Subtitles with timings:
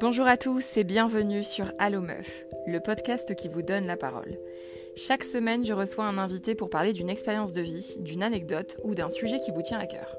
[0.00, 4.38] Bonjour à tous et bienvenue sur Allo Meuf, le podcast qui vous donne la parole.
[4.96, 8.94] Chaque semaine, je reçois un invité pour parler d'une expérience de vie, d'une anecdote ou
[8.94, 10.16] d'un sujet qui vous tient à cœur.